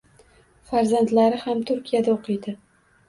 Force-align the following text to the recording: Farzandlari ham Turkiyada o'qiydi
Farzandlari 0.71 1.43
ham 1.43 1.61
Turkiyada 1.73 2.17
o'qiydi 2.19 2.57